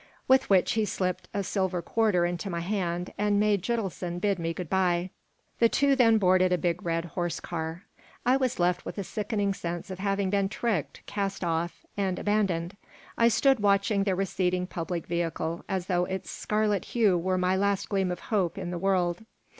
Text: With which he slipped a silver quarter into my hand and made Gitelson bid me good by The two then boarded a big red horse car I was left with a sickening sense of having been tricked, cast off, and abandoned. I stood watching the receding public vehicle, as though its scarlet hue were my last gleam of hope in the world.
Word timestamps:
With 0.27 0.49
which 0.49 0.71
he 0.71 0.83
slipped 0.83 1.27
a 1.31 1.43
silver 1.43 1.79
quarter 1.83 2.25
into 2.25 2.49
my 2.49 2.61
hand 2.61 3.13
and 3.19 3.39
made 3.39 3.61
Gitelson 3.61 4.17
bid 4.19 4.39
me 4.39 4.51
good 4.51 4.67
by 4.67 5.11
The 5.59 5.69
two 5.69 5.95
then 5.95 6.17
boarded 6.17 6.51
a 6.51 6.57
big 6.57 6.83
red 6.83 7.05
horse 7.05 7.39
car 7.39 7.83
I 8.25 8.35
was 8.35 8.57
left 8.57 8.83
with 8.83 8.97
a 8.97 9.03
sickening 9.03 9.53
sense 9.53 9.91
of 9.91 9.99
having 9.99 10.31
been 10.31 10.49
tricked, 10.49 11.05
cast 11.05 11.43
off, 11.43 11.85
and 11.95 12.17
abandoned. 12.17 12.77
I 13.15 13.27
stood 13.27 13.59
watching 13.59 14.03
the 14.03 14.15
receding 14.15 14.65
public 14.65 15.05
vehicle, 15.05 15.63
as 15.69 15.85
though 15.85 16.05
its 16.05 16.31
scarlet 16.31 16.85
hue 16.85 17.15
were 17.15 17.37
my 17.37 17.55
last 17.55 17.87
gleam 17.89 18.09
of 18.11 18.21
hope 18.21 18.57
in 18.57 18.71
the 18.71 18.79
world. 18.79 19.23